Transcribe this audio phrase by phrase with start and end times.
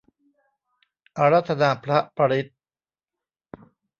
[1.17, 2.53] อาราธนาพระปริตร